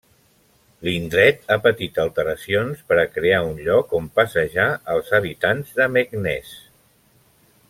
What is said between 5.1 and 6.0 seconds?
habitants de